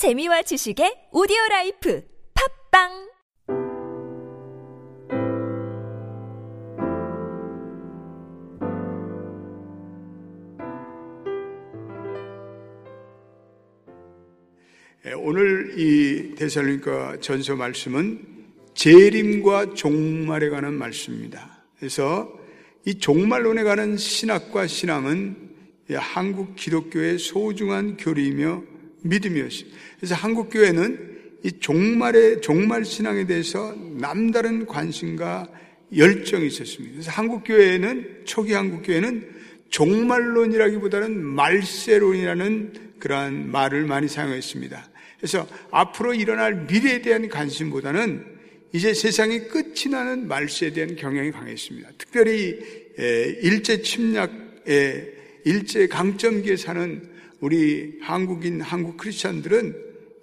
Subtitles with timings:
[0.00, 2.02] 재미와 지식의 오디오 라이프
[2.72, 2.88] 팟빵
[15.04, 18.24] 예, 오늘 이 데살로니가 전서 말씀은
[18.72, 21.62] 재림과 종말에 관한 말씀입니다.
[21.78, 22.32] 그래서
[22.86, 25.50] 이 종말론에 관한 신학과 신앙은
[25.92, 29.78] 한국 기독교의 소중한 교리이며 믿음이었습니다.
[29.96, 35.48] 그래서 한국 교회는 이 종말의 종말 신앙에 대해서 남다른 관심과
[35.96, 36.92] 열정이 있었습니다.
[36.94, 39.28] 그래서 한국 교회는 초기 한국 교회는
[39.70, 44.90] 종말론이라기보다는 말세론이라는 그러한 말을 많이 사용했습니다.
[45.18, 48.24] 그래서 앞으로 일어날 미래에 대한 관심보다는
[48.72, 51.90] 이제 세상이 끝이 나는 말세에 대한 경향이 강했습니다.
[51.98, 52.58] 특별히
[53.42, 55.14] 일제 침략의
[55.44, 57.09] 일제 강점기에 사는
[57.40, 59.76] 우리 한국인 한국 크리스천들은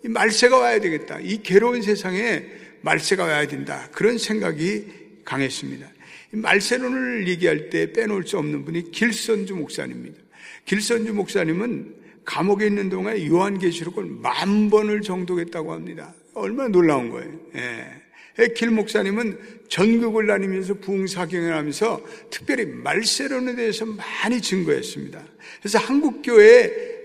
[0.05, 1.20] 이 말세가 와야 되겠다.
[1.20, 2.45] 이 괴로운 세상에
[2.81, 3.89] 말세가 와야 된다.
[3.91, 4.86] 그런 생각이
[5.25, 5.88] 강했습니다.
[6.31, 10.19] 말세론을 얘기할 때 빼놓을 수 없는 분이 길선주 목사님입니다.
[10.66, 16.13] 길선주 목사님은 감옥에 있는 동안 요한계시록을 만 번을 정독했다고 합니다.
[16.34, 17.31] 얼마나 놀라운 거예요.
[17.56, 18.47] 예.
[18.53, 25.23] 길 목사님은 전국을 다니면서 부흥사경을 하면서 특별히 말세론에 대해서 많이 증거했습니다.
[25.59, 26.97] 그래서 한국교회에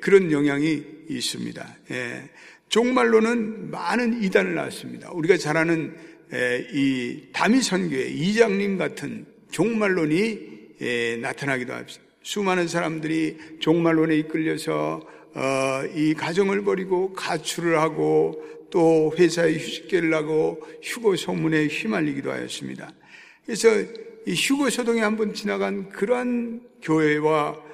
[0.00, 1.76] 그런 영향이 있습니다.
[1.92, 2.30] 예.
[2.68, 5.10] 종말로는 많은 이단을 낳았습니다.
[5.12, 5.94] 우리가 잘 아는
[6.72, 12.00] 이 다미선교회 이장님 같은 종말론이 나타나기도 합니다.
[12.22, 15.00] 수많은 사람들이 종말론에 이끌려서
[15.34, 22.92] 어, 이 가정을 버리고 가출을 하고 또 회사에 휴직계를 하고 휴고 소문에 휘말리기도 하였습니다.
[23.44, 23.68] 그래서
[24.26, 27.69] 이 휴고 소동에 한번 지나간 그러한 교회와 어,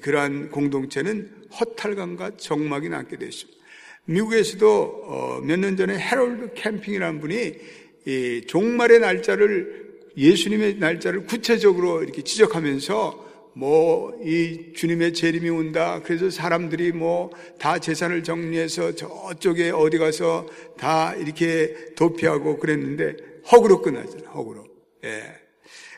[0.00, 3.58] 그러한 공동체는 허탈감과 정막이 남게 됐습니다.
[4.04, 14.10] 미국에서도 어, 몇년 전에 해롤드 캠핑이라는 분이 종말의 날짜를 예수님의 날짜를 구체적으로 이렇게 지적하면서 뭐
[14.22, 16.00] 이 주님의 재림이 온다.
[16.04, 20.46] 그래서 사람들이 뭐 다 재산을 정리해서 저쪽에 어디 가서
[20.78, 23.16] 다 이렇게 도피하고 그랬는데
[23.50, 24.28] 허구로 끝나잖아요.
[24.30, 24.66] 허구로.
[25.04, 25.22] 예.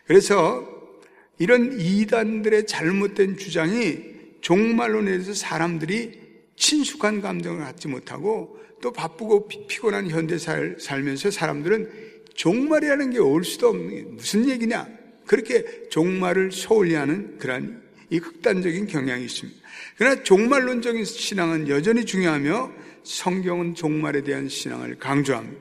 [0.06, 0.81] 그래서
[1.42, 3.98] 이런 이단들의 잘못된 주장이
[4.42, 6.12] 종말론에 대해서 사람들이
[6.54, 11.90] 친숙한 감정을 갖지 못하고 또 바쁘고 피곤한 현대 살, 살면서 사람들은
[12.34, 14.88] 종말이라는 게 올 수도 없는 게 무슨 얘기냐?
[15.26, 19.58] 그렇게 종말을 소홀히 하는 그러한 이 극단적인 경향이 있습니다.
[19.96, 22.70] 그러나 종말론적인 신앙은 여전히 중요하며
[23.02, 25.60] 성경은 종말에 대한 신앙을 강조합니다.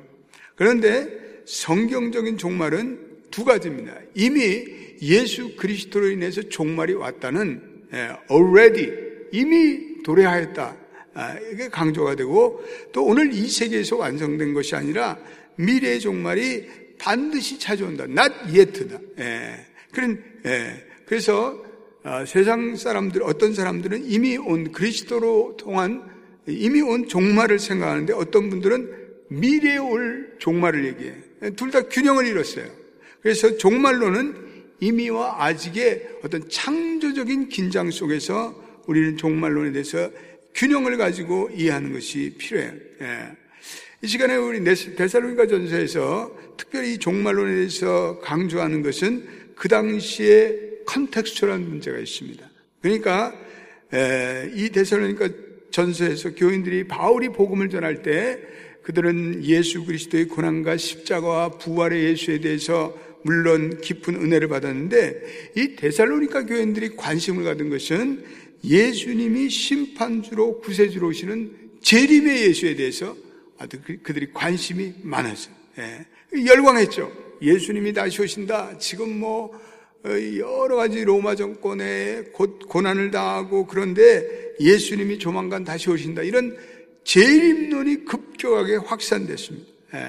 [0.53, 1.07] 그런데
[1.47, 2.99] 성경적인 종말은
[3.31, 3.95] 두 가지입니다.
[4.13, 7.61] 이미 예수 그리스도로 인해서 종말이 왔다는
[7.93, 8.91] 예, already
[9.31, 10.77] 이미 도래하였다.
[11.13, 15.17] 아, 이게 강조가 되고 또 오늘 이 세계에서 완성된 것이 아니라
[15.55, 16.67] 미래의 종말이
[16.97, 18.05] 반드시 찾아온다.
[18.05, 18.99] not yet다.
[19.19, 19.65] 예.
[19.91, 20.85] 그런, 예.
[21.05, 21.61] 그래서
[22.03, 26.09] 어, 세상 사람들, 어떤 사람들은 이미 온 그리스도로 통한
[26.47, 31.13] 이미 온 종말을 생각하는데 어떤 분들은 미래에 올 종말을 얘기해.
[31.55, 32.65] 둘 다 균형을 잃었어요.
[33.21, 34.50] 그래서 종말로는
[34.81, 38.53] 이미와 아직의 어떤 창조적인 긴장 속에서
[38.87, 40.09] 우리는 종말론에 대해서
[40.55, 42.73] 균형을 가지고 이해하는 것이 필요해요.
[43.01, 43.37] 예.
[44.01, 49.23] 이 시간에 우리 데살로니가 전서에서 특별히 종말론에 대해서 강조하는 것은
[49.55, 50.57] 그 당시에
[50.87, 52.49] context라는 문제가 있습니다.
[52.81, 53.33] 그러니까
[54.55, 55.29] 이 데살로니가
[55.69, 58.39] 전서에서 교인들이 바울이 복음을 전할 때
[58.81, 66.95] 그들은 예수 그리스도의 고난과 십자가와 부활의 예수에 대해서 물론 깊은 은혜를 받았는데 이 데살로니가 교인들이
[66.95, 68.23] 관심을 가진 것은
[68.63, 73.15] 예수님이 심판주로 구세주로 오시는 재림의 예수에 대해서
[73.57, 75.53] 아주 그, 그들이 관심이 많았어요.
[75.79, 76.45] 예.
[76.45, 77.11] 열광했죠.
[77.41, 78.77] 예수님이 다시 오신다.
[78.77, 79.59] 지금 뭐
[80.03, 82.23] 어, 여러 가지 로마 정권에
[82.67, 86.23] 고난을 당하고 그런데 예수님이 조만간 다시 오신다.
[86.23, 86.57] 이런
[87.03, 89.67] 재림론이 급격하게 확산됐습니다.
[89.95, 89.99] 예.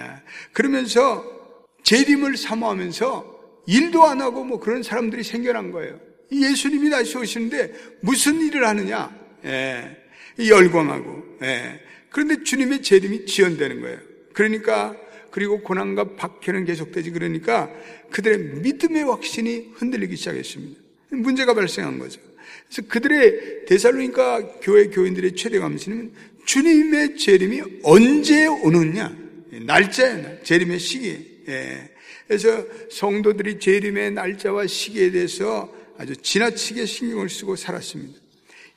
[0.53, 1.42] 그러면서
[1.83, 3.33] 재림을 사모하면서
[3.67, 5.99] 일도 안 하고 뭐 그런 사람들이 생겨난 거예요.
[6.31, 9.15] 예수님이 다시 오시는데 무슨 일을 하느냐?
[9.45, 9.97] 예.
[10.39, 11.39] 열광하고.
[11.43, 11.81] 예.
[12.11, 13.99] 그런데 주님의 재림이 지연되는 거예요.
[14.33, 14.97] 그러니까
[15.31, 17.71] 그리고 고난과 박해는 계속되지 그러니까
[18.11, 20.81] 그들의 믿음의 확신이 흔들리기 시작했습니다.
[21.11, 22.21] 문제가 발생한 거죠.
[22.69, 26.13] 그래서 그들의 데살로니가 교회 교인들의 최대 감시는
[26.45, 29.22] 주님의 재림이 언제 오느냐
[29.61, 31.45] 날짜에 재림의 시기.
[31.49, 31.91] 예.
[32.27, 38.19] 그래서 성도들이 재림의 날짜와 시기에 대해서 아주 지나치게 신경을 쓰고 살았습니다.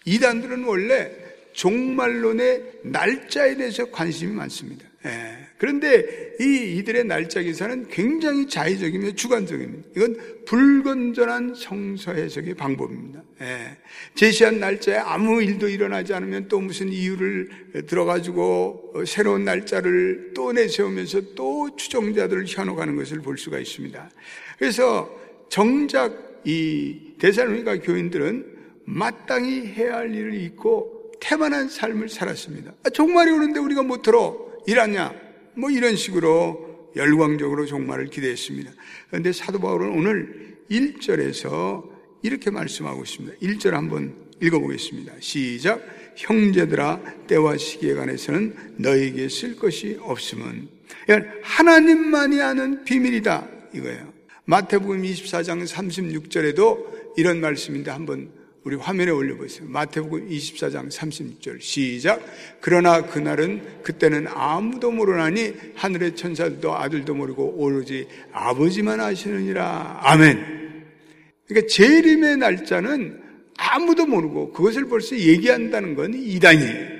[0.05, 1.11] 이단들은 원래
[1.53, 4.85] 종말론의 날짜에 대해서 관심이 많습니다.
[5.05, 5.45] 예.
[5.57, 9.89] 그런데 이 이들의 날짜 기사는 굉장히 자의적이며 주관적입니다.
[9.95, 13.23] 이건 불건전한 성서 해석의 방법입니다.
[13.41, 13.77] 예.
[14.15, 21.75] 제시한 날짜에 아무 일도 일어나지 않으면 또 무슨 이유를 들어가지고 새로운 날짜를 또 내세우면서 또
[21.75, 24.09] 추종자들을 현혹하는 것을 볼 수가 있습니다.
[24.57, 25.09] 그래서
[25.49, 28.55] 정작 이 대살로니가 교인들은
[28.85, 32.73] 마땅히 해야 할 일을 잊고 태만한 삶을 살았습니다.
[32.83, 35.13] 아, 종말이 오는데 우리가 못 들어 일하냐?
[35.55, 38.71] 뭐 이런 식으로 열광적으로 종말을 기대했습니다.
[39.09, 41.89] 그런데 사도 바울은 오늘 1절에서
[42.21, 43.37] 이렇게 말씀하고 있습니다.
[43.41, 45.13] 1절 한번 읽어보겠습니다.
[45.19, 45.81] 시작.
[46.15, 50.69] 형제들아 때와 시기에 관해서는 너에게 쓸 것이 없음은
[51.41, 54.13] 하나님만이 아는 비밀이다 이거예요.
[54.45, 58.29] 마태복음 24장 36절에도 이런 말씀인데 한번
[58.65, 59.67] 우리 화면에 올려보세요.
[59.69, 62.19] 마태복음 24장 36절 시작.
[62.59, 69.99] 그러나 그날은 그때는 아무도 모르나니 하늘의 천사들도 아들도 모르고 오로지 아버지만 아시느니라.
[70.01, 70.83] 아멘.
[71.47, 73.21] 그러니까 재림의 날짜는
[73.55, 76.95] 아무도 모르고 그것을 벌써 얘기한다는 건 이단이에요.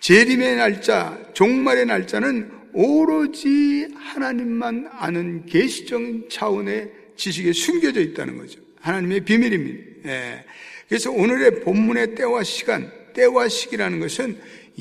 [0.00, 8.60] 재림의 날짜, 종말의 날짜는 오로지 하나님만 아는 계시적 차원의 지식에 숨겨져 있다는 거죠.
[8.80, 10.10] 하나님의 비밀입니다.
[10.10, 10.44] 예.
[10.88, 14.38] 그래서 오늘의 본문의 때와 시간, 때와 시기라는 것은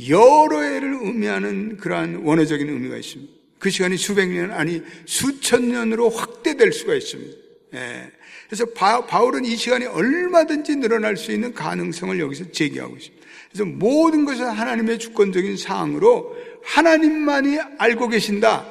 [0.09, 3.33] 여러 해를 의미하는 그러한 원어적인 의미가 있습니다.
[3.59, 7.37] 그 시간이 수백 년, 아니 수천 년으로 확대될 수가 있습니다.
[7.75, 8.11] 예.
[8.47, 13.25] 그래서 바, 울은이 시간이 얼마든지 늘어날 수 있는 가능성을 여기서 제기하고 있습니다.
[13.49, 18.67] 그래서 모든 것은 하나님의 주권적인 사항으로 하나님만이 알고 계신다.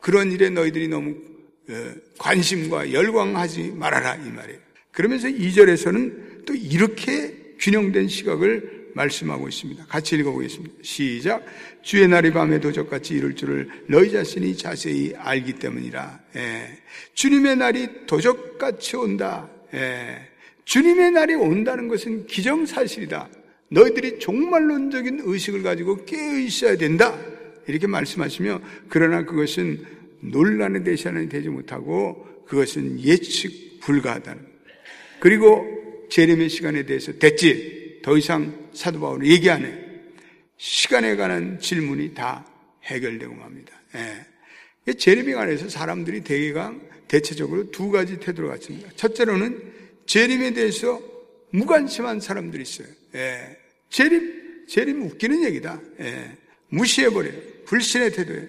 [0.00, 1.14] 그런 일에 너희들이 너무
[1.70, 4.58] 어, 관심과 열광하지 말아라 이 말이에요.
[4.90, 9.86] 그러면서 2절에서는 또 이렇게 균형된 시각을 말씀하고 있습니다.
[9.86, 10.74] 같이 읽어보겠습니다.
[10.82, 11.44] 시작.
[11.82, 16.20] 주의 날이 밤에 도적같이 이룰 줄을 너희 자신이 자세히 알기 때문이라.
[16.36, 16.78] 예.
[17.14, 19.48] 주님의 날이 도적같이 온다.
[19.74, 20.28] 예.
[20.64, 23.28] 주님의 날이 온다는 것은 기정사실이다.
[23.70, 27.18] 너희들이 종말론적인 의식을 가지고 깨어 있어야 된다.
[27.66, 29.84] 이렇게 말씀하시며 그러나 그것은
[30.20, 34.46] 논란의 대상이 되지 못하고 그것은 예측 불가하다는.
[35.20, 35.81] 그리고
[36.12, 38.00] 재림의 시간에 대해서 됐지.
[38.02, 39.78] 더 이상 사도 바울은 얘기 안 해.
[40.58, 42.46] 시간에 관한 질문이 다
[42.84, 43.72] 해결되고 맙니다.
[43.94, 44.92] 예.
[44.92, 46.74] 재림에 관해서 사람들이 대개가
[47.08, 48.90] 대체적으로 두 가지 태도를 갖습니다.
[48.94, 49.72] 첫째로는
[50.04, 51.00] 재림에 대해서
[51.50, 52.88] 무관심한 사람들이 있어요.
[53.14, 53.56] 예.
[53.88, 55.80] 재림, 재림 웃기는 얘기다.
[56.00, 56.36] 예.
[56.68, 57.51] 무시해버려요.
[57.72, 58.42] 불신의 태도예요.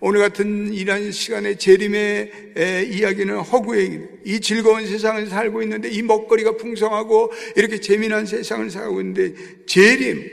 [0.00, 2.52] 오늘 같은 이런 시간에 재림의
[2.92, 4.06] 이야기는 허구의.
[4.26, 9.34] 이 즐거운 세상을 살고 있는데 이 먹거리가 풍성하고 이렇게 재미난 세상을 살고 있는데
[9.64, 10.30] 재림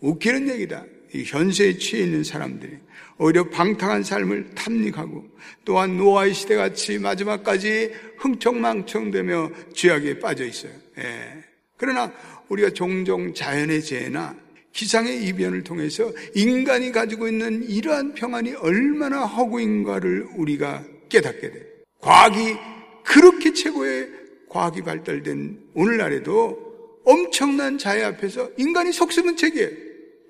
[0.00, 0.84] 웃기는 얘기다.
[1.14, 2.72] 현세에 취해 있는 사람들이
[3.18, 5.24] 오히려 방탕한 삶을 탐닉하고
[5.64, 10.72] 또한 노아의 시대같이 마지막까지 흥청망청되며 죄악에 빠져 있어요.
[10.98, 11.44] 예.
[11.76, 12.12] 그러나
[12.48, 14.36] 우리가 종종 자연의 재해나
[14.76, 21.66] 기상의 이변을 통해서 인간이 가지고 있는 이러한 평안이 얼마나 허구인가를 우리가 깨닫게 돼.
[22.00, 22.56] 과학이
[23.02, 24.10] 그렇게 최고의
[24.50, 29.70] 과학이 발달된 오늘날에도 엄청난 자해 앞에서 인간이 속쓰는 책이에요.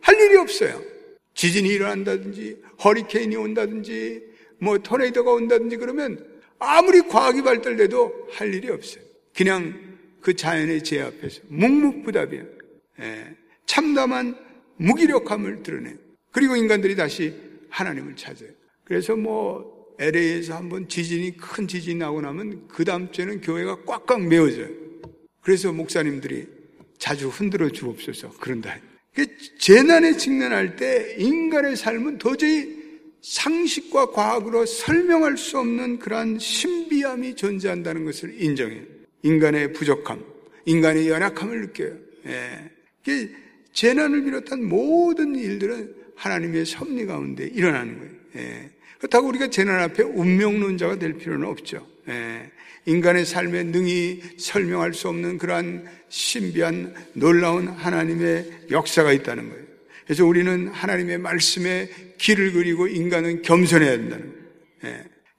[0.01, 0.81] 할 일이 없어요.
[1.35, 4.23] 지진이 일어난다든지 허리케인이 온다든지
[4.61, 6.25] 뭐 토네이도가 온다든지 그러면
[6.61, 9.03] 아무리 과학이 발달돼도 할 일이 없어요.
[9.35, 9.75] 그냥
[10.21, 12.45] 그 자연의 재 앞에서 묵묵부답이에요.
[13.01, 13.46] 예.
[13.67, 14.37] 참담한
[14.77, 15.95] 무기력함을 드러내요.
[16.33, 17.35] 그리고 인간들이 다시
[17.71, 18.51] 하나님을 찾아요.
[18.85, 24.69] 그래서 뭐 LA에서 한번 지진이 큰 지진이 나고 나면 그 다음 주에는 교회가 꽉꽉 메워져요.
[25.41, 26.47] 그래서 목사님들이
[26.99, 28.79] 자주 흔들어 주옵소서 그런다.
[29.59, 32.77] 재난에 직면할 때 인간의 삶은 도저히
[33.23, 38.83] 상식과 과학으로 설명할 수 없는 그러한 신비함이 존재한다는 것을 인정해요.
[39.23, 40.23] 인간의 부족함,
[40.67, 41.97] 인간의 연약함을 느껴요.
[42.27, 42.71] 예.
[43.77, 48.13] 재난을 비롯한 모든 일들은 하나님의 섭리 가운데 일어나는 거예요.
[48.37, 48.71] 예.
[48.97, 51.87] 그렇다고 우리가 재난 앞에 운명론자가 될 필요는 없죠.
[52.09, 52.51] 예.
[52.87, 59.65] 인간의 삶에 능히 설명할 수 없는 그러한 신비한 놀라운 하나님의 역사가 있다는 거예요.
[60.07, 64.33] 그래서 우리는 하나님의 말씀에 길을 그리고 인간은 겸손해야 된다는
[64.83, 64.97] 거예요.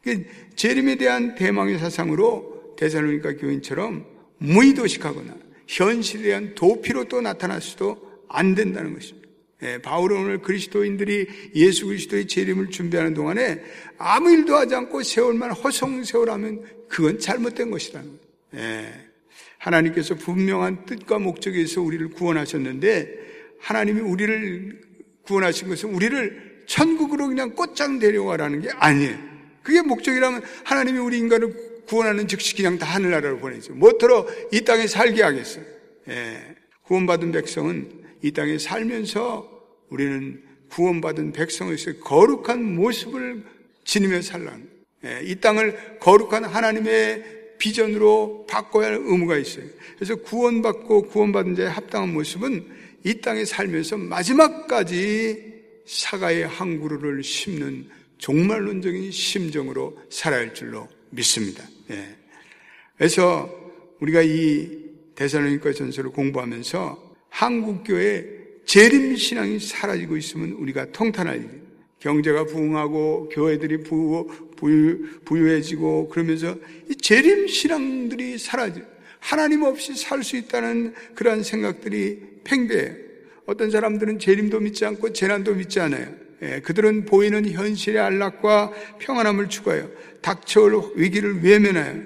[0.08, 0.26] 예.
[0.56, 4.06] 재림에 대한 대망의 사상으로 대살로니까 교인처럼
[4.38, 9.28] 무의도식하거나 현실에 대한 도피로 또 나타날 수도 안 된다는 것입니다.
[9.64, 13.64] 예, 바울은 오늘 그리스도인들이 예수 그리스도의 재림을 준비하는 동안에
[13.98, 18.22] 아무 일도 하지 않고 세월만 허송세월하면 그건 잘못된 것이라는 거예요.
[18.56, 18.94] 예,
[19.58, 23.28] 하나님께서 분명한 뜻과 목적에서 우리를 구원하셨는데
[23.60, 24.82] 하나님이 우리를
[25.24, 29.18] 구원하신 것은 우리를 천국으로 그냥 꽃장 데려가라는 게 아니에요.
[29.64, 33.74] 그게 목적이라면 하나님이 우리 인간을 구원하는 즉시 그냥 다 하늘나라로 보내죠.
[33.74, 35.66] 뭐더러 이 땅에 살게 하겠어요.
[36.10, 36.56] 예.
[36.84, 39.50] 구원받은 백성은 이 땅에 살면서
[39.90, 43.44] 우리는 구원받은 백성에서 거룩한 모습을
[43.84, 44.70] 지니며 살라는
[45.06, 45.22] 예.
[45.24, 49.66] 이 땅을 거룩한 하나님의 비전으로 바꿔야 할 의무가 있어요.
[49.96, 52.68] 그래서 구원받고 구원받은 자의 합당한 모습은
[53.04, 55.56] 이 땅에 살면서 마지막까지
[55.86, 61.64] 사과의 한 그루를 심는 종말론적인 심정으로 살아야 할 줄로 믿습니다.
[61.92, 62.16] 예.
[62.98, 63.50] 그래서
[64.02, 67.07] 우리가 이 대사로니까 전서를 공부하면서
[67.38, 68.26] 한국교회
[68.66, 71.68] 재림 신앙이 사라지고 있으면 우리가 통탄할 일.
[72.00, 76.56] 경제가 부흥하고 교회들이 부유, 부유, 부유해지고 그러면서
[76.90, 78.82] 이 재림 신앙들이 사라져.
[79.20, 82.96] 하나님 없이 살 수 있다는 그러한 생각들이 팽배해요.
[83.46, 86.08] 어떤 사람들은 재림도 믿지 않고 재난도 믿지 않아요.
[86.42, 89.90] 예, 그들은 보이는 현실의 안락과 평안함을 추구해요.
[90.22, 92.02] 닥쳐올 위기를 외면해요.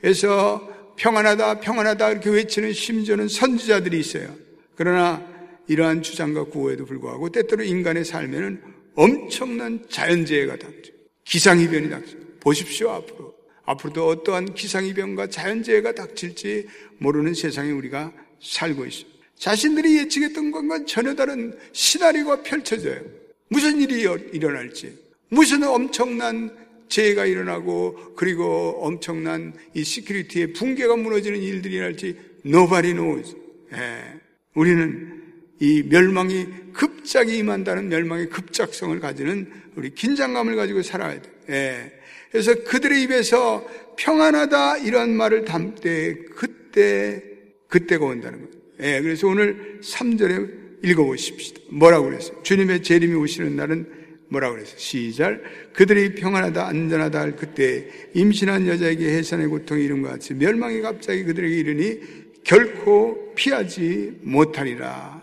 [0.00, 4.43] 그래서 평안하다, 평안하다 이렇게 외치는 심지어는 선지자들이 있어요.
[4.74, 5.24] 그러나
[5.66, 8.62] 이러한 주장과 구호에도 불구하고 때때로 인간의 삶에는
[8.94, 10.92] 엄청난 자연재해가 닥쳐.
[11.24, 12.16] 기상이변이 닥쳐.
[12.40, 13.34] 보십시오, 앞으로.
[13.64, 19.14] 앞으로도 어떠한 기상이변과 자연재해가 닥칠지 모르는 세상에 우리가 살고 있습니다.
[19.36, 23.00] 자신들이 예측했던 것과 전혀 다른 시나리오가 펼쳐져요.
[23.48, 26.54] 무슨 일이 일어날지, 무슨 엄청난
[26.88, 33.34] 재해가 일어나고 그리고 엄청난 이 시큐리티의 붕괴가 무너지는 일들이 일어날지 nobody knows.
[33.72, 34.23] 예.
[34.54, 35.22] 우리는
[35.60, 41.30] 이 멸망이 급작이 임한다는 멸망의 급작성을 가지는 우리 긴장감을 가지고 살아야 돼.
[41.50, 41.92] 예.
[42.30, 47.22] 그래서 그들의 입에서 평안하다 이런 말을 담 때 그때
[47.68, 48.54] 그때가 온다는 거예요.
[48.80, 49.00] 예.
[49.02, 51.60] 그래서 오늘 3절에 읽어보십시다.
[51.70, 52.42] 뭐라고 그랬어요?
[52.42, 53.86] 주님의 재림이 오시는 날은
[54.28, 54.78] 뭐라고 그랬어요?
[54.78, 55.40] 시작.
[55.72, 61.56] 그들이 평안하다, 안전하다 할 그때 임신한 여자에게 해산의 고통이 이룬 것 같이 멸망이 갑자기 그들에게
[61.56, 65.22] 이르니 결코 피하지 못하리라.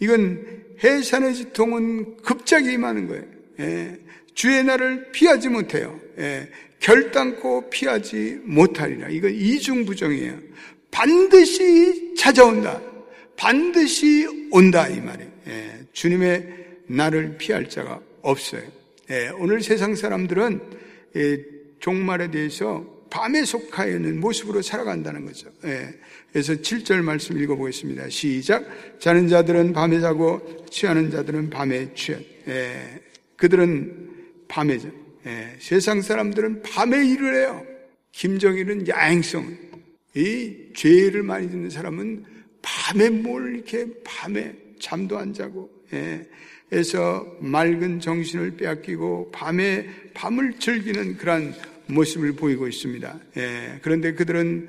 [0.00, 3.24] 이건 해산의 지통은 급작이 임하는 거예요.
[3.60, 3.98] 예.
[4.34, 5.98] 주의 날을 피하지 못해요.
[6.18, 6.48] 예.
[6.80, 9.08] 결단코 피하지 못하리라.
[9.08, 10.38] 이건 이중부정이에요.
[10.90, 12.80] 반드시 찾아온다.
[13.36, 15.30] 반드시 온다 이 말이에요.
[15.48, 15.72] 예.
[15.92, 16.48] 주님의
[16.88, 18.62] 날을 피할 자가 없어요.
[19.10, 19.30] 예.
[19.38, 20.60] 오늘 세상 사람들은
[21.16, 21.42] 예,
[21.78, 25.50] 종말에 대해서 밤에 속하여 있는 모습으로 살아간다는 거죠.
[25.64, 25.88] 예.
[26.32, 28.08] 그래서 7절 말씀 읽어보겠습니다.
[28.08, 28.66] 시작.
[28.98, 32.24] 자는 자들은 밤에 자고 취하는 자들은 밤에 취한.
[32.48, 33.00] 예.
[33.36, 34.10] 그들은
[34.48, 34.88] 밤에 자.
[35.26, 35.56] 예.
[35.58, 37.64] 세상 사람들은 밤에 일을 해요.
[38.12, 39.56] 김정일은 야행성.
[40.14, 42.24] 이 죄를 많이 짓는 사람은
[42.62, 46.26] 밤에 뭘 이렇게 밤에 잠도 안 자고 예.
[46.68, 51.54] 그래서 맑은 정신을 빼앗기고 밤에 밤을 즐기는 그러한
[51.88, 53.20] 모습을 보이고 있습니다.
[53.36, 53.78] 예.
[53.82, 54.68] 그런데 그들은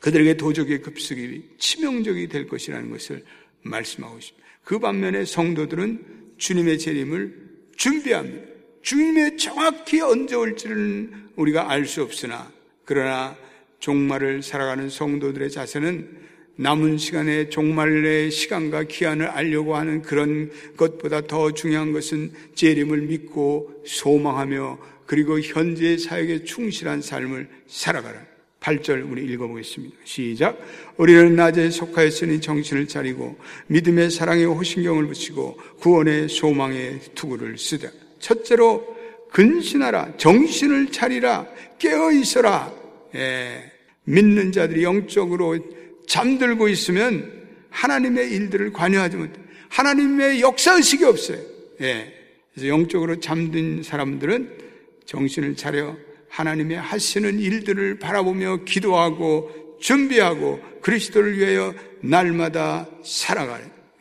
[0.00, 3.24] 그들에게 도적의 급습이 치명적이 될 것이라는 것을
[3.62, 4.46] 말씀하고 있습니다.
[4.64, 8.52] 그 반면에 성도들은 주님의 재림을 준비합니다.
[8.82, 12.52] 주님의 정확히 언제 올지는 우리가 알 수 없으나
[12.84, 13.36] 그러나
[13.78, 16.22] 종말을 살아가는 성도들의 자세는
[16.56, 24.78] 남은 시간에 종말의 시간과 기한을 알려고 하는 그런 것보다 더 중요한 것은 재림을 믿고 소망하며
[25.06, 28.32] 그리고 현재의 사역에 충실한 삶을 살아가라.
[28.60, 29.96] 8절 우리 읽어보겠습니다.
[30.04, 30.58] 시작.
[30.96, 37.90] 우리는 낮에 속하였으니 정신을 차리고 믿음의 사랑에 호신경을 붙이고 구원의 소망의 투구를 쓰자.
[38.20, 38.96] 첫째로
[39.32, 40.16] 근신하라.
[40.16, 41.46] 정신을 차리라.
[41.78, 42.72] 깨어 있어라.
[43.14, 43.72] 예.
[44.04, 45.58] 믿는 자들이 영적으로
[46.06, 49.40] 잠들고 있으면 하나님의 일들을 관여하지 못해.
[49.70, 51.38] 하나님의 역사 의식이 없어요.
[51.80, 52.12] 예.
[52.52, 54.62] 그래서 영적으로 잠든 사람들은
[55.04, 55.96] 정신을 차려
[56.28, 62.88] 하나님의 하시는 일들을 바라보며 기도하고 준비하고 그리스도를 위하여 날마다.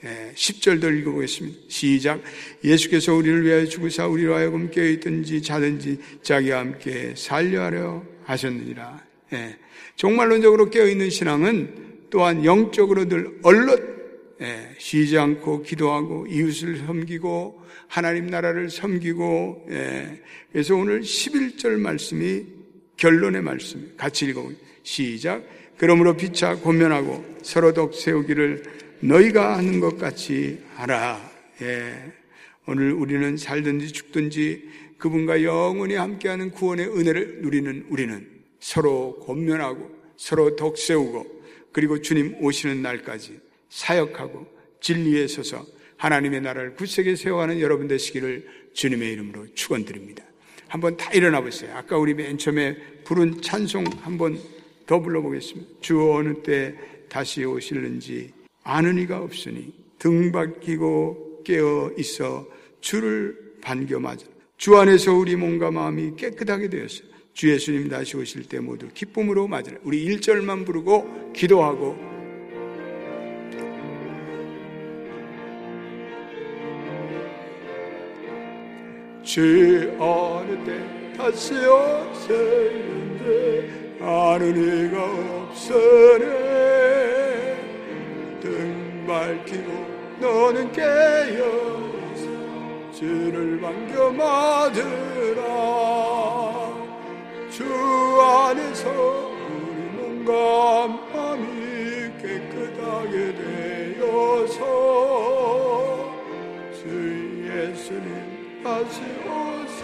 [0.03, 1.60] 예, 10절도 읽어보겠습니다.
[1.67, 2.22] 시작.
[2.63, 9.03] 예수께서 우리를 위하여 죽으사 우리로 하여금 깨어있든지 자든지 자기와 함께 살려하려 하셨느니라.
[9.34, 9.58] 예,
[9.96, 14.00] 종말론적으로 깨어있는 신앙은 또한 영적으로 늘 얼럿 예,
[14.77, 20.21] 쉬지 않고 기도하고 이웃을 섬기고 하나님 나라를 섬기고 예,
[20.51, 22.45] 그래서 오늘 11절 말씀이
[22.98, 25.43] 결론의 말씀 같이 읽어보니 시작.
[25.77, 28.63] 그러므로 피차 권면하고 서로 덕 세우기를
[29.01, 31.19] 너희가 하는 것 같이 하라.
[31.62, 32.13] 예,
[32.67, 38.27] 오늘 우리는 살든지 죽든지 그분과 영원히 함께하는 구원의 은혜를 누리는 우리는
[38.60, 44.46] 서로 권면하고 서로 덕 세우고 그리고 주님 오시는 날까지 사역하고
[44.82, 45.66] 진리에 서서
[45.98, 50.24] 하나님의 나라를 굳세게 세워가는 여러분 되시기를 주님의 이름으로 축원드립니다.
[50.68, 51.75] 한번 다 일어나 보세요.
[51.75, 54.40] 아까 우리 맨 처음에 부른 찬송 한번
[54.86, 55.70] 더 불러보겠습니다.
[55.82, 56.75] 주 어느 때
[57.10, 58.32] 다시 오실는지
[58.63, 62.48] 아는 이가 없으니 등 박히고 깨어 있어
[62.80, 64.25] 주를 반겨 맞아.
[64.58, 67.08] 주 안에서 우리 몸과 마음이 깨끗하게 되었어요.
[67.34, 69.78] 주 예수님 다시 오실 때 모두 기쁨으로 맞으라.
[69.84, 72.11] 우리 1절만 부르고 기도하고
[79.32, 80.76] 주 어느 때
[81.18, 83.24] 다시 오실는지
[84.02, 84.96] 아는 이가
[85.46, 86.26] 없으네.
[88.42, 89.70] 등 밝히고
[90.20, 91.40] 너는 깨어
[92.92, 95.42] 주를 반겨 맞으라.
[97.50, 97.64] 주
[98.22, 103.14] 안에서 우리 몸과 마음이 깨끗하게
[103.96, 104.60] 되어서
[106.74, 106.84] 주
[107.48, 108.31] 예수님
[108.63, 109.84] 다시 오실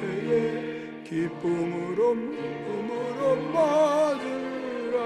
[0.00, 4.98] 때에 기쁨으로 기쁨으로 맞으라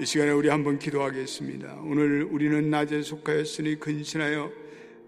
[0.00, 4.50] 이 시간에 우리 한번 기도하겠습니다 오늘 우리는 낮에 속하였으니 근신하여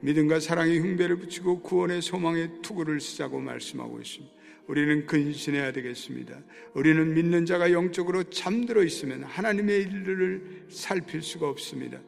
[0.02, 4.34] 믿음과 사랑의 흉배를 붙이고 구원의 소망의 투구를 쓰자고 말씀하고 있습니다.
[4.66, 6.38] 우리는 근신해야 되겠습니다.
[6.75, 12.00] 우리는 믿는 자가 영적으로 잠들어 있으면 하나님의 일들을 살필 수가 없습니다.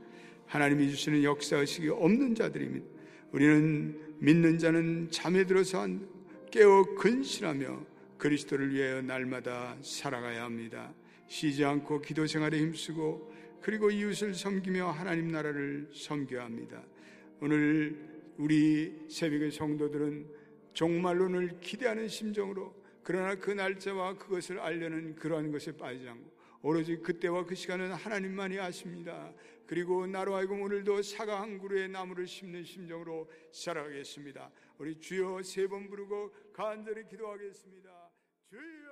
[0.47, 2.87] 하나님이 주시는 역사의식이 없는 자들입니다.
[3.33, 5.85] 우리는 믿는 자는 잠에 들어서
[6.53, 7.85] 깨어 근신하며
[8.19, 10.95] 그리스도를 위하여 날마다 살아가야 합니다.
[11.27, 16.85] 쉬지 않고 기도 생활에 힘쓰고 그리고 이웃을 섬기며 하나님 나라를 섬겨야 합니다.
[17.41, 17.99] 오늘
[18.37, 20.29] 우리 새벽의 성도들은
[20.73, 26.31] 종말론을 기대하는 심정으로 그러나 그 날짜와 그것을 알려는 그러한 것에 빠지지 않고
[26.63, 29.33] 오로지 그때와 그 시간은 하나님만이 아십니다.
[29.73, 34.51] 그리고 나로 하여금 오늘도 사과 한 그루의 나무를 심는 심정으로 살아가겠습니다.
[34.77, 38.11] 우리 주여 세 번 부르고 간절히 기도하겠습니다.
[38.51, 38.92] 주여